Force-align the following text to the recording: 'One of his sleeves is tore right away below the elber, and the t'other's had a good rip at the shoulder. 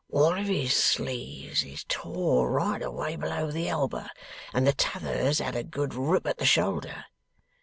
'One 0.07 0.39
of 0.39 0.47
his 0.47 0.75
sleeves 0.75 1.61
is 1.63 1.85
tore 1.87 2.49
right 2.49 2.81
away 2.81 3.17
below 3.17 3.51
the 3.51 3.69
elber, 3.69 4.09
and 4.51 4.65
the 4.65 4.73
t'other's 4.73 5.37
had 5.37 5.55
a 5.55 5.63
good 5.63 5.93
rip 5.93 6.25
at 6.25 6.39
the 6.39 6.43
shoulder. 6.47 7.05